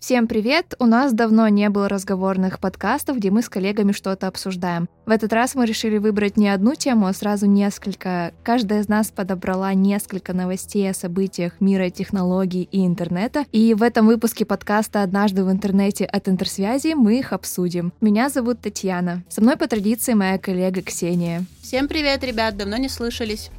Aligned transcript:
Всем 0.00 0.28
привет! 0.28 0.76
У 0.78 0.86
нас 0.86 1.12
давно 1.12 1.48
не 1.48 1.68
было 1.70 1.88
разговорных 1.88 2.60
подкастов, 2.60 3.16
где 3.16 3.32
мы 3.32 3.42
с 3.42 3.48
коллегами 3.48 3.90
что-то 3.90 4.28
обсуждаем. 4.28 4.88
В 5.06 5.10
этот 5.10 5.32
раз 5.32 5.56
мы 5.56 5.66
решили 5.66 5.98
выбрать 5.98 6.36
не 6.36 6.48
одну 6.48 6.76
тему, 6.76 7.06
а 7.08 7.12
сразу 7.12 7.46
несколько. 7.46 8.32
Каждая 8.44 8.82
из 8.82 8.88
нас 8.88 9.10
подобрала 9.10 9.74
несколько 9.74 10.32
новостей 10.32 10.88
о 10.88 10.94
событиях 10.94 11.60
мира 11.60 11.90
технологий 11.90 12.68
и 12.70 12.86
интернета. 12.86 13.44
И 13.50 13.74
в 13.74 13.82
этом 13.82 14.06
выпуске 14.06 14.44
подкаста 14.44 15.02
«Однажды 15.02 15.42
в 15.42 15.50
интернете» 15.50 16.04
от 16.04 16.28
Интерсвязи 16.28 16.94
мы 16.94 17.18
их 17.18 17.32
обсудим. 17.32 17.92
Меня 18.00 18.28
зовут 18.28 18.60
Татьяна. 18.60 19.24
Со 19.28 19.40
мной 19.40 19.56
по 19.56 19.66
традиции 19.66 20.14
моя 20.14 20.38
коллега 20.38 20.80
Ксения. 20.80 21.44
Всем 21.60 21.88
привет, 21.88 22.22
ребят! 22.22 22.56
Давно 22.56 22.76
не 22.76 22.88
слышались. 22.88 23.50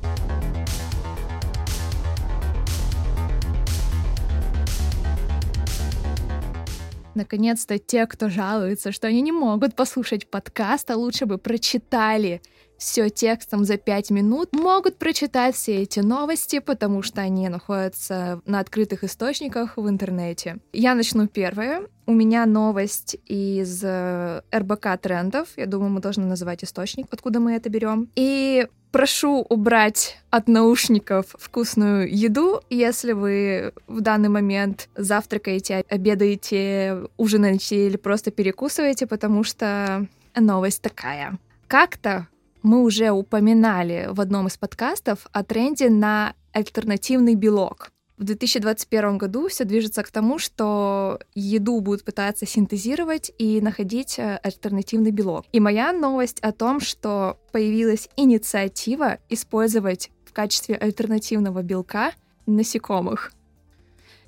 Наконец-то 7.19 7.77
те, 7.77 8.07
кто 8.07 8.29
жалуется, 8.29 8.93
что 8.93 9.07
они 9.07 9.19
не 9.19 9.33
могут 9.33 9.75
послушать 9.75 10.25
подкаст, 10.25 10.89
а 10.89 10.95
лучше 10.95 11.25
бы 11.25 11.37
прочитали 11.37 12.41
все 12.79 13.09
текстом 13.09 13.65
за 13.65 13.77
пять 13.77 14.09
минут, 14.09 14.53
могут 14.53 14.97
прочитать 14.97 15.55
все 15.55 15.83
эти 15.83 15.99
новости, 15.99 16.59
потому 16.59 17.03
что 17.03 17.21
они 17.21 17.49
находятся 17.49 18.41
на 18.45 18.59
открытых 18.59 19.03
источниках 19.03 19.77
в 19.77 19.87
интернете. 19.87 20.57
Я 20.73 20.95
начну 20.95 21.27
первое. 21.27 21.83
У 22.07 22.13
меня 22.13 22.47
новость 22.47 23.17
из 23.27 23.81
э, 23.83 24.41
РБК 24.51 24.99
трендов. 24.99 25.49
Я 25.57 25.67
думаю, 25.67 25.91
мы 25.91 25.99
должны 25.99 26.25
называть 26.25 26.63
источник, 26.63 27.05
откуда 27.11 27.39
мы 27.39 27.53
это 27.53 27.69
берем. 27.69 28.09
И 28.15 28.67
прошу 28.91 29.45
убрать 29.47 30.17
от 30.31 30.47
наушников 30.47 31.35
вкусную 31.37 32.11
еду, 32.11 32.61
если 32.69 33.11
вы 33.11 33.73
в 33.87 34.01
данный 34.01 34.29
момент 34.29 34.89
завтракаете, 34.95 35.83
обедаете, 35.89 37.03
ужинаете 37.17 37.87
или 37.87 37.97
просто 37.97 38.31
перекусываете, 38.31 39.05
потому 39.05 39.43
что 39.43 40.07
новость 40.35 40.81
такая. 40.81 41.37
Как-то 41.67 42.27
мы 42.61 42.83
уже 42.83 43.11
упоминали 43.11 44.07
в 44.11 44.21
одном 44.21 44.47
из 44.47 44.57
подкастов 44.57 45.27
о 45.31 45.43
тренде 45.43 45.89
на 45.89 46.33
альтернативный 46.51 47.35
белок. 47.35 47.91
В 48.17 48.25
2021 48.25 49.17
году 49.17 49.47
все 49.47 49.63
движется 49.63 50.03
к 50.03 50.11
тому, 50.11 50.39
что 50.39 51.21
еду 51.35 51.79
будут 51.79 52.03
пытаться 52.03 52.45
синтезировать 52.45 53.31
и 53.37 53.61
находить 53.61 54.19
э, 54.19 54.37
альтернативный 54.43 55.11
белок. 55.11 55.45
И 55.53 55.61
моя 55.61 55.93
новость 55.93 56.41
о 56.41 56.51
том, 56.51 56.81
что 56.81 57.39
появилась 57.53 58.09
инициатива 58.17 59.19
использовать 59.29 60.11
в 60.25 60.33
качестве 60.33 60.75
альтернативного 60.75 61.63
белка 61.63 62.11
насекомых. 62.45 63.31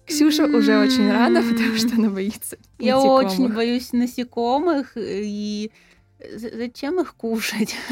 Ксюша 0.08 0.46
уже 0.46 0.80
очень 0.80 1.12
рада, 1.12 1.42
потому 1.42 1.76
что 1.76 1.94
она 1.96 2.10
боится. 2.10 2.58
Я 2.80 2.98
очень 2.98 3.54
боюсь 3.54 3.92
насекомых, 3.92 4.94
и 4.96 5.70
зачем 6.36 7.00
их 7.00 7.16
кушать? 7.16 7.76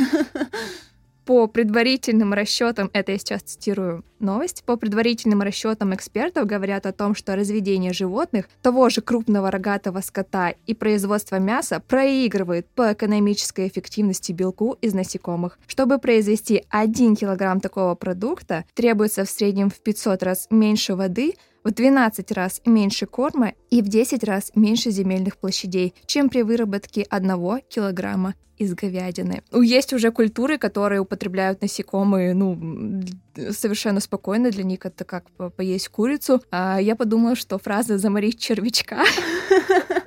По 1.30 1.46
предварительным 1.46 2.34
расчетам, 2.34 2.90
это 2.92 3.12
я 3.12 3.20
сейчас 3.20 3.44
цитирую 3.44 4.04
новость, 4.20 4.64
по 4.64 4.78
предварительным 4.78 5.44
расчетам 5.44 5.94
экспертов 5.94 6.48
говорят 6.48 6.88
о 6.88 6.92
том, 6.92 7.14
что 7.14 7.36
разведение 7.36 7.94
животных, 7.94 8.50
того 8.64 8.90
же 8.90 9.02
крупного 9.02 9.52
рогатого 9.52 10.02
скота 10.02 10.56
и 10.66 10.74
производство 10.74 11.36
мяса 11.36 11.84
проигрывает 11.88 12.66
по 12.70 12.94
экономической 12.94 13.68
эффективности 13.68 14.32
белку 14.32 14.76
из 14.82 14.96
насекомых. 14.96 15.60
Чтобы 15.68 16.00
произвести 16.00 16.64
1 16.70 17.16
килограмм 17.16 17.60
такого 17.60 17.94
продукта, 17.94 18.66
требуется 18.74 19.24
в 19.24 19.30
среднем 19.30 19.70
в 19.70 19.80
500 19.82 20.24
раз 20.24 20.48
меньше 20.50 20.96
воды, 20.96 21.36
в 21.64 21.72
12 21.72 22.32
раз 22.32 22.62
меньше 22.66 23.06
корма 23.06 23.54
и 23.70 23.82
в 23.82 23.88
10 23.88 24.24
раз 24.24 24.52
меньше 24.56 24.92
земельных 24.92 25.38
площадей, 25.38 25.94
чем 26.06 26.30
при 26.30 26.44
выработке 26.44 27.06
1 27.10 27.62
килограмма 27.70 28.36
из 28.60 28.74
говядины. 28.74 29.42
Есть 29.54 29.94
уже 29.94 30.12
культуры, 30.12 30.58
которые 30.58 31.00
употребляют 31.00 31.62
насекомые, 31.62 32.34
ну, 32.34 33.02
совершенно 33.52 34.02
спокойно 34.02 34.52
для 34.52 34.64
них 34.64 34.86
это 34.86 35.06
как 35.06 35.26
поесть 35.56 35.88
курицу. 35.88 36.44
А 36.52 36.78
я 36.80 36.96
подумала, 36.96 37.36
что 37.36 37.58
фраза 37.58 37.98
«заморить 37.98 38.40
червячка» 38.40 39.04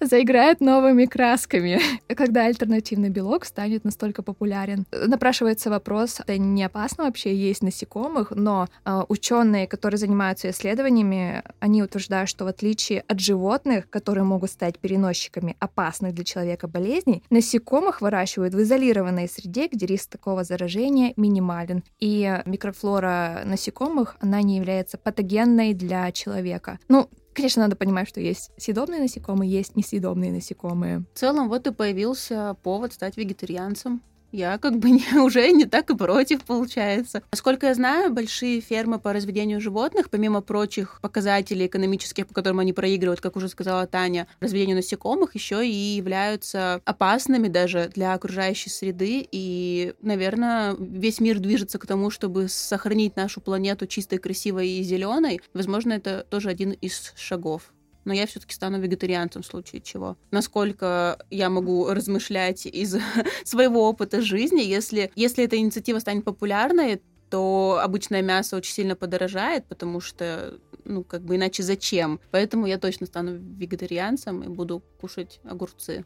заиграет 0.00 0.60
новыми 0.60 1.06
красками, 1.06 1.80
когда 2.14 2.46
альтернативный 2.46 3.10
белок 3.10 3.44
станет 3.44 3.84
настолько 3.84 4.22
популярен. 4.22 4.86
Напрашивается 4.92 5.70
вопрос, 5.70 6.20
это 6.20 6.38
не 6.38 6.64
опасно 6.64 7.04
вообще 7.04 7.34
есть 7.34 7.62
насекомых, 7.62 8.30
но 8.30 8.68
э, 8.84 9.02
ученые, 9.08 9.66
которые 9.66 9.98
занимаются 9.98 10.50
исследованиями, 10.50 11.42
они 11.60 11.82
утверждают, 11.82 12.28
что 12.28 12.44
в 12.44 12.48
отличие 12.48 13.00
от 13.08 13.20
животных, 13.20 13.88
которые 13.90 14.24
могут 14.24 14.50
стать 14.50 14.78
переносчиками 14.78 15.56
опасных 15.58 16.14
для 16.14 16.24
человека 16.24 16.68
болезней, 16.68 17.22
насекомых 17.30 18.00
выращивают 18.00 18.54
в 18.54 18.62
изолированной 18.62 19.28
среде, 19.28 19.68
где 19.68 19.86
риск 19.86 20.10
такого 20.10 20.44
заражения 20.44 21.12
минимален. 21.16 21.82
И 22.00 22.42
микрофлора 22.46 23.42
насекомых, 23.44 24.16
она 24.20 24.42
не 24.42 24.56
является 24.56 24.98
патогенной 24.98 25.74
для 25.74 26.10
человека. 26.12 26.78
Ну, 26.88 27.08
Конечно, 27.34 27.62
надо 27.62 27.74
понимать, 27.74 28.08
что 28.08 28.20
есть 28.20 28.52
съедобные 28.56 29.00
насекомые, 29.00 29.50
есть 29.50 29.74
несъедобные 29.74 30.30
насекомые. 30.30 31.04
В 31.14 31.18
целом, 31.18 31.48
вот 31.48 31.66
и 31.66 31.72
появился 31.72 32.56
повод 32.62 32.92
стать 32.92 33.16
вегетарианцем 33.16 34.00
я 34.34 34.58
как 34.58 34.78
бы 34.78 34.90
не, 34.90 35.20
уже 35.20 35.50
не 35.52 35.64
так 35.64 35.90
и 35.90 35.96
против, 35.96 36.44
получается. 36.44 37.22
Насколько 37.30 37.68
я 37.68 37.74
знаю, 37.74 38.12
большие 38.12 38.60
фермы 38.60 38.98
по 38.98 39.12
разведению 39.12 39.60
животных, 39.60 40.10
помимо 40.10 40.40
прочих 40.40 40.98
показателей 41.00 41.66
экономических, 41.66 42.26
по 42.26 42.34
которым 42.34 42.58
они 42.58 42.72
проигрывают, 42.72 43.20
как 43.20 43.36
уже 43.36 43.48
сказала 43.48 43.86
Таня, 43.86 44.26
разведению 44.40 44.76
насекомых, 44.76 45.34
еще 45.34 45.66
и 45.66 45.70
являются 45.70 46.80
опасными 46.84 47.48
даже 47.48 47.90
для 47.94 48.14
окружающей 48.14 48.70
среды. 48.70 49.26
И, 49.30 49.94
наверное, 50.02 50.74
весь 50.78 51.20
мир 51.20 51.38
движется 51.38 51.78
к 51.78 51.86
тому, 51.86 52.10
чтобы 52.10 52.48
сохранить 52.48 53.16
нашу 53.16 53.40
планету 53.40 53.86
чистой, 53.86 54.18
красивой 54.18 54.68
и 54.68 54.82
зеленой. 54.82 55.40
Возможно, 55.52 55.92
это 55.92 56.26
тоже 56.28 56.50
один 56.50 56.72
из 56.72 57.12
шагов 57.16 57.73
но 58.04 58.12
я 58.12 58.26
все-таки 58.26 58.54
стану 58.54 58.80
вегетарианцем 58.80 59.42
в 59.42 59.46
случае 59.46 59.80
чего. 59.80 60.16
Насколько 60.30 61.18
я 61.30 61.50
могу 61.50 61.88
размышлять 61.88 62.66
из 62.66 62.96
своего 63.44 63.88
опыта 63.88 64.20
жизни, 64.20 64.62
если, 64.62 65.10
если 65.16 65.44
эта 65.44 65.56
инициатива 65.56 65.98
станет 65.98 66.24
популярной, 66.24 67.02
то 67.30 67.80
обычное 67.82 68.22
мясо 68.22 68.56
очень 68.56 68.72
сильно 68.72 68.94
подорожает, 68.94 69.66
потому 69.66 70.00
что, 70.00 70.58
ну, 70.84 71.02
как 71.02 71.22
бы 71.22 71.36
иначе 71.36 71.62
зачем? 71.62 72.20
Поэтому 72.30 72.66
я 72.66 72.78
точно 72.78 73.06
стану 73.06 73.34
вегетарианцем 73.34 74.42
и 74.42 74.48
буду 74.48 74.82
кушать 75.00 75.40
огурцы. 75.44 76.04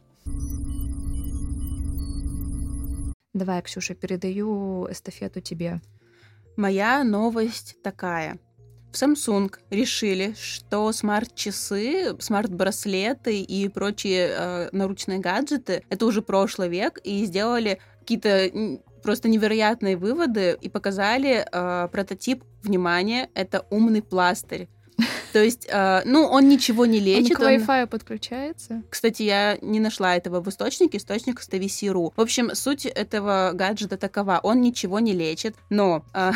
Давай, 3.34 3.62
Ксюша, 3.62 3.94
передаю 3.94 4.90
эстафету 4.90 5.40
тебе. 5.40 5.80
Моя 6.56 7.04
новость 7.04 7.76
такая. 7.82 8.38
Samsung 8.98 9.54
решили, 9.70 10.34
что 10.40 10.92
смарт-часы, 10.92 12.16
смарт-браслеты 12.18 13.40
и 13.40 13.68
прочие 13.68 14.28
э, 14.30 14.68
наручные 14.72 15.20
гаджеты— 15.20 15.84
это 15.88 16.04
уже 16.04 16.20
прошлый 16.20 16.68
век, 16.68 16.98
и 17.04 17.24
сделали 17.24 17.78
какие-то 18.00 18.80
просто 19.02 19.28
невероятные 19.28 19.96
выводы 19.96 20.58
и 20.60 20.68
показали 20.68 21.46
э, 21.50 21.88
прототип, 21.92 22.42
внимание, 22.62 23.30
это 23.34 23.64
умный 23.70 24.02
пластырь. 24.02 24.68
То 25.32 25.42
есть, 25.42 25.66
э, 25.70 26.02
ну, 26.04 26.24
он 26.24 26.48
ничего 26.48 26.86
не 26.86 27.00
лечит. 27.00 27.38
Он 27.38 27.46
к 27.46 27.50
Wi-Fi 27.50 27.82
он... 27.82 27.88
подключается? 27.88 28.82
Кстати, 28.90 29.22
я 29.22 29.58
не 29.62 29.80
нашла 29.80 30.16
этого 30.16 30.40
в 30.40 30.48
источнике, 30.48 30.98
источник 30.98 31.40
stavisi.ru. 31.40 32.12
В 32.16 32.20
общем, 32.20 32.54
суть 32.54 32.86
этого 32.86 33.52
гаджета 33.54 33.96
такова. 33.96 34.40
Он 34.42 34.60
ничего 34.60 35.00
не 35.00 35.12
лечит, 35.12 35.54
но... 35.70 36.04
Э, 36.18 36.32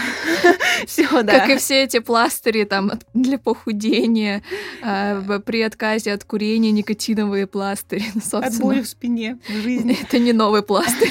все, 0.86 1.22
да. 1.22 1.40
Как 1.40 1.50
и 1.50 1.56
все 1.56 1.82
эти 1.84 1.98
пластыри 1.98 2.64
там 2.64 2.92
для 3.14 3.38
похудения, 3.38 4.42
э, 4.82 5.40
при 5.44 5.62
отказе 5.62 6.12
от 6.12 6.24
курения 6.24 6.70
никотиновые 6.70 7.46
пластыри. 7.46 8.04
Собственно. 8.14 8.46
От 8.46 8.58
боли 8.58 8.82
в 8.82 8.88
спине 8.88 9.38
в 9.48 9.52
жизни. 9.52 9.98
Это 10.00 10.18
не 10.18 10.32
новый 10.32 10.62
пластырь. 10.62 11.10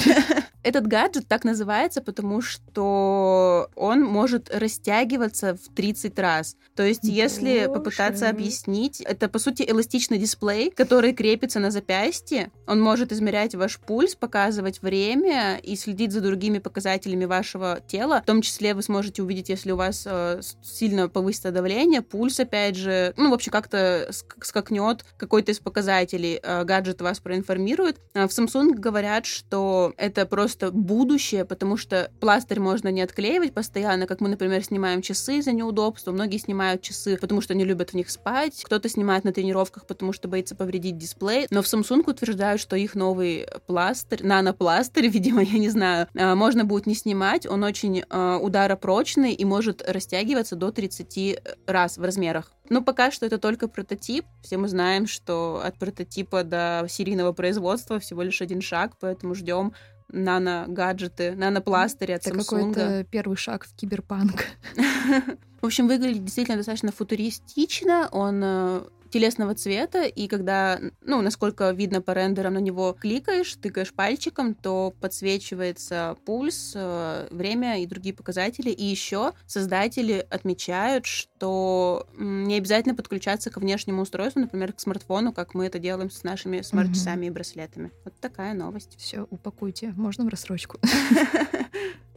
Этот 0.64 0.88
гаджет 0.88 1.28
так 1.28 1.44
называется, 1.44 2.02
потому 2.02 2.42
что 2.42 3.70
он 3.76 4.02
может 4.02 4.54
растягиваться 4.54 5.56
в 5.56 5.74
30 5.74 6.18
раз. 6.20 6.56
То 6.76 6.84
есть, 6.84 7.02
Боже. 7.02 7.14
если 7.14 7.66
попытаться 7.66 8.30
объяснить, 8.30 9.02
это, 9.02 9.28
по 9.28 9.40
сути, 9.40 9.66
эластичный 9.68 10.18
дисплей, 10.18 10.72
который 10.72 11.14
крепится 11.14 11.60
на 11.60 11.72
запястье. 11.72 12.52
Он 12.68 12.82
может 12.82 13.12
измерять 13.12 13.56
ваш 13.56 13.80
пульс, 13.80 14.16
показывать 14.16 14.82
время 14.82 15.58
и 15.58 15.76
следить 15.76 16.12
за 16.12 16.22
другими 16.22 16.60
показателями 16.60 17.26
вашего 17.26 17.80
тела. 17.88 18.22
В 18.22 18.26
том 18.26 18.42
числе 18.42 18.74
вы 18.74 18.84
сможете 18.84 19.24
увидеть, 19.24 19.50
если 19.50 19.72
у 19.72 19.76
вас 19.76 20.04
э, 20.06 20.42
сильно 20.62 21.10
повысится 21.10 21.52
давление, 21.52 22.02
пульс, 22.02 22.40
опять 22.40 22.76
же, 22.76 23.14
ну, 23.18 23.32
в 23.32 23.34
общем, 23.34 23.52
как-то 23.52 24.10
скакнет 24.42 25.06
какой-то 25.18 25.52
из 25.52 25.60
показателей. 25.60 26.40
Э, 26.44 26.64
гаджет 26.64 27.02
вас 27.02 27.20
проинформирует. 27.20 27.98
Э, 28.14 28.28
в 28.28 28.30
Samsung 28.30 28.74
говорят, 28.74 29.26
что 29.26 29.94
это 29.98 30.26
просто 30.26 30.51
просто 30.52 30.72
будущее, 30.72 31.46
потому 31.46 31.78
что 31.78 32.12
пластырь 32.20 32.60
можно 32.60 32.90
не 32.90 33.02
отклеивать 33.02 33.54
постоянно, 33.54 34.06
как 34.06 34.20
мы, 34.20 34.28
например, 34.28 34.64
снимаем 34.64 35.02
часы 35.02 35.38
из-за 35.38 35.54
неудобства. 35.54 36.12
Многие 36.12 36.40
снимают 36.40 36.82
часы, 36.82 37.18
потому 37.18 37.40
что 37.40 37.54
не 37.54 37.64
любят 37.64 37.92
в 37.92 37.94
них 37.94 38.10
спать. 38.10 38.62
Кто-то 38.64 38.90
снимает 38.90 39.24
на 39.24 39.32
тренировках, 39.32 39.86
потому 39.86 40.12
что 40.12 40.28
боится 40.28 40.54
повредить 40.54 40.98
дисплей. 40.98 41.48
Но 41.52 41.62
в 41.62 41.66
Samsung 41.66 42.04
утверждают, 42.10 42.60
что 42.60 42.76
их 42.76 42.96
новый 42.96 43.48
пластырь, 43.66 44.26
нанопластырь, 44.26 45.08
видимо, 45.10 45.42
я 45.42 45.58
не 45.58 45.70
знаю, 45.70 46.08
а, 46.16 46.36
можно 46.36 46.66
будет 46.66 46.86
не 46.86 46.96
снимать. 46.96 47.46
Он 47.46 47.64
очень 47.64 48.04
а, 48.10 48.38
ударопрочный 48.38 49.34
и 49.34 49.46
может 49.46 49.82
растягиваться 49.88 50.58
до 50.58 50.72
30 50.72 51.40
раз 51.66 51.98
в 51.98 52.04
размерах. 52.04 52.52
Но 52.72 52.82
пока 52.82 53.12
что 53.12 53.26
это 53.26 53.38
только 53.38 53.68
прототип. 53.68 54.26
Все 54.42 54.58
мы 54.58 54.70
знаем, 54.70 55.06
что 55.06 55.62
от 55.62 55.78
прототипа 55.78 56.46
до 56.46 56.86
серийного 56.88 57.34
производства 57.34 58.00
всего 58.00 58.22
лишь 58.22 58.42
один 58.42 58.62
шаг, 58.62 58.94
поэтому 59.00 59.36
ждем 59.36 59.74
нано-гаджеты, 60.12 61.36
нано-пластыри 61.36 62.14
от 62.14 62.26
Это 62.28 62.38
Samsung. 62.38 62.44
какой-то 62.44 63.06
первый 63.10 63.38
шаг 63.38 63.66
в 63.66 63.76
киберпанк. 63.76 64.46
В 65.62 65.66
общем, 65.66 65.88
выглядит 65.88 66.24
действительно 66.24 66.58
достаточно 66.58 66.92
футуристично. 66.92 68.10
Он 68.12 68.42
э, 68.44 68.82
телесного 69.12 69.54
цвета, 69.56 70.04
и 70.04 70.28
когда, 70.28 70.80
ну, 71.02 71.22
насколько 71.22 71.70
видно 71.72 72.02
по 72.02 72.12
рендерам, 72.12 72.54
на 72.54 72.60
него 72.60 72.96
кликаешь, 73.00 73.56
тыкаешь 73.56 73.94
пальчиком, 73.94 74.56
то 74.56 74.94
подсвечивается 75.00 76.18
пульс, 76.26 76.74
э, 76.76 77.28
время 77.30 77.82
и 77.82 77.86
другие 77.86 78.16
показатели. 78.16 78.70
И 78.70 78.86
еще 78.86 79.34
создатели 79.46 80.26
отмечают, 80.30 81.06
что 81.06 82.08
не 82.18 82.58
обязательно 82.58 82.96
подключаться 82.96 83.50
к 83.50 83.58
внешнему 83.58 84.02
устройству, 84.02 84.42
например, 84.42 84.74
к 84.74 84.80
смартфону, 84.80 85.34
как 85.34 85.54
мы 85.54 85.66
это 85.66 85.80
делаем 85.80 86.10
с 86.10 86.24
нашими 86.24 86.62
смарт-часами 86.62 87.26
mm-hmm. 87.26 87.28
и 87.28 87.32
браслетами. 87.32 87.92
Вот 88.06 88.16
такая 88.20 88.54
новость. 88.54 88.96
Все, 88.98 89.28
упакуйте. 89.30 89.94
Можно 89.96 90.26
в 90.26 90.30
рассрочку. 90.30 90.80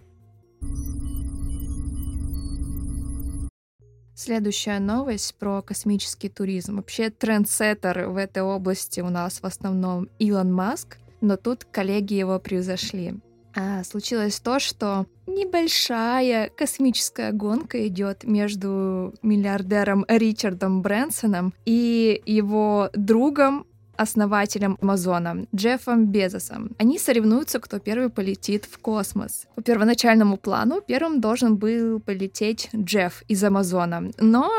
Следующая 4.15 4.79
новость 4.79 5.35
про 5.35 5.61
космический 5.61 6.29
туризм. 6.29 6.77
Вообще 6.77 7.11
трендсеттер 7.11 8.09
в 8.09 8.17
этой 8.17 8.43
области 8.43 9.01
у 9.01 9.09
нас 9.09 9.41
в 9.41 9.45
основном 9.45 10.09
Илон 10.21 10.53
Маск, 10.53 10.99
но 11.21 11.37
тут 11.37 11.65
коллеги 11.65 12.15
его 12.15 12.39
превзошли. 12.39 13.15
А, 13.57 13.83
случилось 13.85 14.41
то, 14.41 14.59
что 14.61 15.07
небольшая 15.27 16.49
космическая 16.49 17.33
гонка 17.33 17.87
идет 17.87 18.25
между 18.25 19.15
миллиардером 19.23 20.05
Ричардом 20.09 20.83
Брэнсоном 20.83 21.55
и 21.65 22.21
его 22.25 22.91
другом 22.95 23.67
основателем 23.97 24.79
Амазона 24.81 25.47
Джеффом 25.55 26.07
Безосом. 26.07 26.71
Они 26.79 26.99
соревнуются, 26.99 27.61
кто 27.61 27.79
первый 27.79 28.11
полетит 28.11 28.65
в 28.65 28.79
космос. 28.79 29.47
По 29.55 29.63
первоначальному 29.63 30.37
плану 30.37 30.81
первым 30.81 31.21
должен 31.21 31.57
был 31.57 32.01
полететь 32.01 32.71
Джефф 32.75 33.23
из 33.29 33.43
Амазона, 33.45 34.11
но 34.19 34.51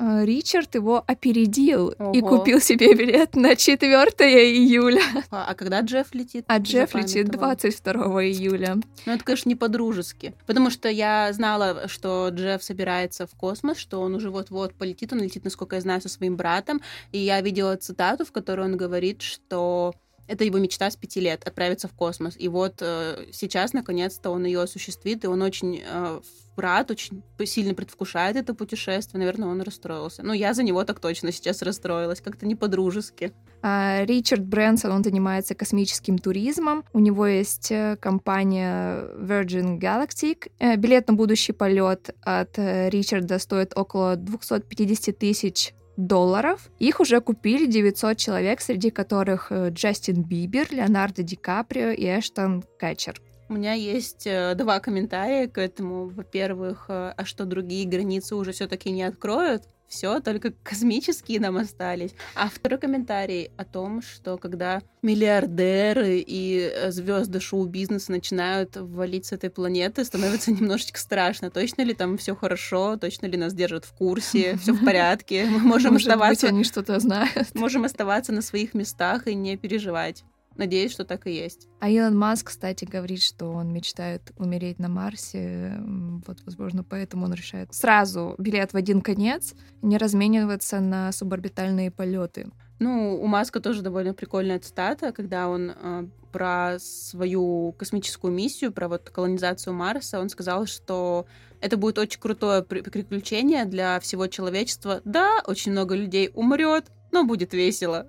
Ричард 0.00 0.74
его 0.74 1.04
опередил 1.06 1.94
Ого. 1.98 2.12
и 2.12 2.20
купил 2.20 2.60
себе 2.60 2.94
билет 2.94 3.36
на 3.36 3.54
4 3.54 3.90
июля. 4.00 5.02
А, 5.30 5.46
а 5.48 5.54
когда 5.54 5.80
Джефф 5.80 6.14
летит? 6.14 6.44
А 6.48 6.58
Джефф 6.58 6.94
летит 6.94 7.28
22 7.28 8.24
июля. 8.24 8.76
Ну, 9.06 9.12
это, 9.12 9.22
конечно, 9.22 9.48
не 9.48 9.56
по-дружески. 9.56 10.34
Потому 10.46 10.70
что 10.70 10.88
я 10.88 11.32
знала, 11.32 11.86
что 11.88 12.28
Джефф 12.30 12.62
собирается 12.62 13.26
в 13.26 13.32
космос, 13.32 13.76
что 13.76 14.00
он 14.00 14.14
уже 14.14 14.30
вот-вот 14.30 14.74
полетит. 14.74 15.12
Он 15.12 15.20
летит, 15.20 15.44
насколько 15.44 15.76
я 15.76 15.82
знаю, 15.82 16.00
со 16.00 16.08
своим 16.08 16.36
братом. 16.36 16.80
И 17.12 17.18
я 17.18 17.40
видела 17.40 17.76
цитату, 17.76 18.24
в 18.24 18.32
которой 18.32 18.66
он 18.66 18.76
говорит, 18.76 19.22
что 19.22 19.94
это 20.30 20.44
его 20.44 20.58
мечта 20.58 20.90
с 20.90 20.96
пяти 20.96 21.20
лет 21.20 21.46
отправиться 21.46 21.88
в 21.88 21.92
космос. 21.92 22.34
И 22.38 22.48
вот 22.48 22.76
э, 22.80 23.26
сейчас, 23.32 23.72
наконец-то, 23.72 24.30
он 24.30 24.44
ее 24.44 24.62
осуществит, 24.62 25.24
и 25.24 25.26
он 25.26 25.42
очень 25.42 25.82
э, 25.84 26.20
брат 26.56 26.90
очень 26.90 27.22
сильно 27.44 27.74
предвкушает 27.74 28.36
это 28.36 28.54
путешествие. 28.54 29.18
Наверное, 29.18 29.48
он 29.48 29.62
расстроился. 29.62 30.22
Ну, 30.22 30.32
я 30.32 30.54
за 30.54 30.62
него 30.62 30.84
так 30.84 31.00
точно 31.00 31.32
сейчас 31.32 31.62
расстроилась, 31.62 32.20
как-то 32.20 32.46
не 32.46 32.54
по-дружески. 32.54 33.32
А, 33.62 34.04
Ричард 34.04 34.44
Брэнсон, 34.44 34.92
он 34.92 35.02
занимается 35.02 35.54
космическим 35.54 36.18
туризмом. 36.18 36.84
У 36.92 36.98
него 36.98 37.26
есть 37.26 37.72
э, 37.72 37.96
компания 37.98 39.04
Virgin 39.16 39.78
Galactic. 39.78 40.50
Э, 40.58 40.76
билет 40.76 41.08
на 41.08 41.14
будущий 41.14 41.52
полет 41.52 42.14
от 42.22 42.58
э, 42.58 42.90
Ричарда 42.90 43.38
стоит 43.38 43.72
около 43.74 44.16
250 44.16 45.18
тысяч 45.18 45.74
долларов. 46.06 46.70
Их 46.78 47.00
уже 47.00 47.20
купили 47.20 47.66
900 47.66 48.16
человек, 48.16 48.60
среди 48.60 48.90
которых 48.90 49.50
э, 49.50 49.70
Джастин 49.70 50.22
Бибер, 50.22 50.68
Леонардо 50.70 51.22
Ди 51.22 51.36
Каприо 51.36 51.90
и 51.90 52.04
Эштон 52.04 52.64
Кэтчер. 52.78 53.20
У 53.48 53.54
меня 53.54 53.72
есть 53.72 54.26
э, 54.26 54.54
два 54.54 54.78
комментария 54.78 55.48
к 55.48 55.58
этому. 55.58 56.08
Во-первых, 56.08 56.86
э, 56.88 57.14
а 57.16 57.24
что 57.24 57.44
другие 57.44 57.86
границы 57.86 58.36
уже 58.36 58.52
все-таки 58.52 58.90
не 58.90 59.02
откроют? 59.02 59.64
Все, 59.90 60.20
только 60.20 60.52
космические 60.62 61.40
нам 61.40 61.56
остались. 61.56 62.12
А 62.34 62.48
второй 62.48 62.78
комментарий 62.78 63.50
о 63.56 63.64
том, 63.64 64.00
что 64.00 64.38
когда 64.38 64.82
миллиардеры 65.02 66.18
и 66.18 66.70
э, 66.72 66.92
звезды 66.92 67.40
шоу-бизнеса 67.40 68.12
начинают 68.12 68.76
валить 68.76 69.26
с 69.26 69.32
этой 69.32 69.50
планеты, 69.50 70.04
становится 70.04 70.52
немножечко 70.52 70.98
страшно. 70.98 71.50
Точно 71.50 71.82
ли 71.82 71.92
там 71.92 72.16
все 72.16 72.36
хорошо? 72.36 72.96
Точно 72.96 73.26
ли 73.26 73.36
нас 73.36 73.52
держат 73.52 73.84
в 73.84 73.92
курсе? 73.92 74.56
Все 74.62 74.72
в 74.72 74.84
порядке? 74.84 75.46
Мы 75.46 75.58
можем 75.58 75.94
Может 75.94 76.08
оставаться. 76.08 76.46
Быть, 76.46 76.54
они 76.54 76.64
что-то 76.64 77.00
знают. 77.00 77.54
Можем 77.54 77.84
оставаться 77.84 78.32
на 78.32 78.42
своих 78.42 78.74
местах 78.74 79.26
и 79.26 79.34
не 79.34 79.56
переживать. 79.56 80.24
Надеюсь, 80.60 80.92
что 80.92 81.06
так 81.06 81.26
и 81.26 81.32
есть. 81.32 81.68
А 81.80 81.88
Илон 81.88 82.18
Маск, 82.18 82.48
кстати, 82.48 82.84
говорит, 82.84 83.22
что 83.22 83.46
он 83.46 83.72
мечтает 83.72 84.30
умереть 84.36 84.78
на 84.78 84.90
Марсе. 84.90 85.80
Вот, 86.26 86.36
возможно, 86.44 86.84
поэтому 86.84 87.24
он 87.24 87.32
решает 87.32 87.72
сразу 87.72 88.34
билет 88.36 88.74
в 88.74 88.76
один 88.76 89.00
конец, 89.00 89.54
не 89.80 89.96
размениваться 89.96 90.80
на 90.80 91.12
суборбитальные 91.12 91.90
полеты. 91.90 92.50
Ну, 92.78 93.18
у 93.18 93.26
Маска 93.26 93.60
тоже 93.60 93.80
довольно 93.80 94.12
прикольная 94.12 94.58
цитата, 94.58 95.12
когда 95.12 95.48
он 95.48 95.70
э, 95.70 96.08
про 96.30 96.78
свою 96.78 97.72
космическую 97.78 98.30
миссию, 98.30 98.70
про 98.70 98.88
вот 98.88 99.08
колонизацию 99.08 99.72
Марса, 99.72 100.20
он 100.20 100.28
сказал, 100.28 100.66
что 100.66 101.24
это 101.62 101.78
будет 101.78 101.96
очень 101.96 102.20
крутое 102.20 102.62
приключение 102.62 103.64
для 103.64 103.98
всего 104.00 104.26
человечества. 104.26 105.00
Да, 105.06 105.40
очень 105.46 105.72
много 105.72 105.94
людей 105.94 106.30
умрет, 106.34 106.84
но 107.12 107.24
будет 107.24 107.54
весело. 107.54 108.08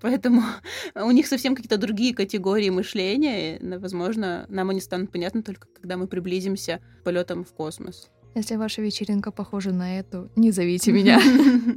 Поэтому 0.00 0.42
у 0.94 1.10
них 1.10 1.26
совсем 1.26 1.54
какие-то 1.54 1.78
другие 1.78 2.14
категории 2.14 2.70
мышления. 2.70 3.56
И, 3.56 3.78
возможно, 3.78 4.46
нам 4.48 4.70
они 4.70 4.80
станут 4.80 5.10
понятны 5.10 5.42
только 5.42 5.68
когда 5.68 5.96
мы 5.96 6.06
приблизимся 6.06 6.80
к 7.00 7.04
полетам 7.04 7.44
в 7.44 7.52
космос. 7.52 8.10
Если 8.34 8.56
ваша 8.56 8.82
вечеринка 8.82 9.32
похожа 9.32 9.72
на 9.72 9.98
эту, 9.98 10.30
не 10.36 10.50
зовите 10.50 10.92
меня. 10.92 11.20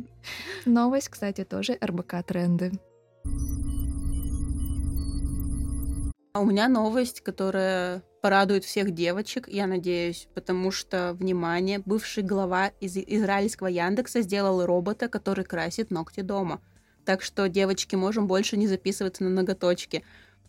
Новость, 0.66 1.10
кстати, 1.10 1.44
тоже 1.44 1.78
РБК 1.84 2.24
тренды. 2.26 2.72
А 6.34 6.40
у 6.40 6.46
меня 6.46 6.70
новость, 6.70 7.22
которая 7.22 8.04
порадует 8.22 8.64
всех 8.64 8.92
девочек, 8.92 9.50
я 9.50 9.68
надеюсь, 9.68 10.30
потому 10.34 10.72
что, 10.72 11.14
внимание, 11.14 11.80
бывший 11.80 12.24
глава 12.24 12.68
из 12.80 12.96
израильского 12.96 13.68
Яндекса 13.68 14.22
сделал 14.22 14.66
робота, 14.66 15.10
который 15.10 15.44
красит 15.44 15.92
ногти 15.92 16.22
дома. 16.22 16.62
Так 17.06 17.22
что, 17.22 17.50
девочки, 17.50 17.96
можем 17.96 18.28
больше 18.28 18.58
не 18.58 18.68
записываться 18.68 19.24
на 19.24 19.30
ноготочки. 19.30 20.04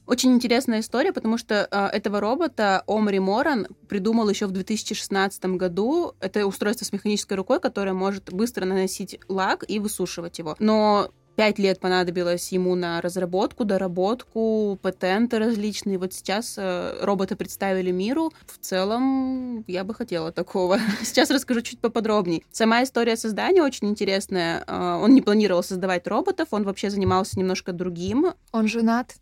Очень 0.05 0.33
интересная 0.33 0.81
история, 0.81 1.13
потому 1.13 1.39
что 1.39 1.69
э, 1.71 1.87
этого 1.97 2.21
робота 2.21 2.83
Омри 2.89 3.21
Моран 3.21 3.69
придумал 3.89 4.29
еще 4.29 4.47
в 4.47 4.51
2016 4.51 5.45
году. 5.57 6.15
Это 6.21 6.45
устройство 6.47 6.85
с 6.85 6.93
механической 6.93 7.35
рукой, 7.35 7.61
которое 7.61 7.93
может 7.93 8.33
быстро 8.33 8.65
наносить 8.65 9.21
лак 9.29 9.65
и 9.69 9.79
высушивать 9.79 10.39
его. 10.39 10.57
Но 10.59 11.13
Пять 11.35 11.59
лет 11.59 11.81
понадобилось 11.81 12.53
ему 12.53 12.75
на 12.75 13.01
разработку, 13.01 13.65
доработку, 13.65 14.79
патенты 14.83 15.39
различные. 15.39 15.97
Вот 15.97 16.13
сейчас 16.13 16.57
э, 16.59 16.99
роботы 17.01 17.37
представили 17.37 17.91
миру. 17.91 18.33
В 18.47 18.59
целом, 18.59 19.65
я 19.67 19.85
бы 19.85 19.95
хотела 19.95 20.31
такого. 20.31 20.79
Сейчас 21.03 21.31
расскажу 21.31 21.63
чуть 21.63 21.81
поподробнее. 21.81 22.43
Сама 22.53 22.83
история 22.83 23.17
создания 23.17 23.63
очень 23.63 23.89
интересная. 23.89 24.63
Э, 24.67 25.01
он 25.03 25.15
не 25.15 25.23
планировал 25.23 25.63
создавать 25.63 26.07
роботов, 26.07 26.49
он 26.51 26.65
вообще 26.65 26.91
занимался 26.91 27.39
немножко 27.39 27.73
другим. 27.73 28.35
Он 28.53 28.69
женат? 28.69 29.15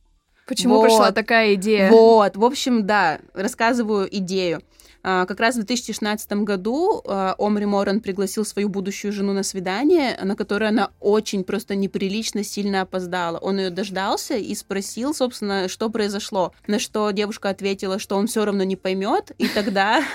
Почему 0.49 0.79
вот, 0.79 0.87
пришла 0.87 1.13
такая 1.13 1.55
идея? 1.55 1.91
Вот, 1.91 2.37
в 2.37 2.45
общем, 2.45 2.85
да, 2.85 3.21
рассказываю 3.35 4.09
идею. 4.17 4.63
А, 5.03 5.27
как 5.27 5.41
раз 5.41 5.55
в 5.55 5.59
2016 5.59 6.33
году 6.45 7.03
а, 7.07 7.35
Омри 7.39 7.65
Моран 7.65 8.01
пригласил 8.01 8.45
свою 8.45 8.69
будущую 8.69 9.13
жену 9.13 9.33
на 9.33 9.43
свидание, 9.43 10.19
на 10.23 10.37
которое 10.37 10.69
она 10.69 10.91
очень 11.01 11.45
просто 11.45 11.75
неприлично 11.75 12.45
сильно 12.45 12.83
опоздала. 12.83 13.39
Он 13.39 13.59
ее 13.59 13.71
дождался 13.71 14.37
и 14.37 14.55
спросил, 14.55 15.15
собственно, 15.15 15.69
что 15.69 15.91
произошло. 15.91 16.53
На 16.67 16.79
что 16.79 17.11
девушка 17.11 17.49
ответила, 17.49 17.99
что 17.99 18.17
он 18.17 18.27
все 18.27 18.45
равно 18.45 18.65
не 18.65 18.77
поймет, 18.77 19.33
и 19.39 19.49
тогда... 19.49 20.05